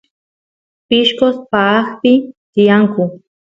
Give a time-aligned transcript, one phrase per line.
[0.87, 2.11] pishqos paaqpi
[2.53, 3.03] tiyanku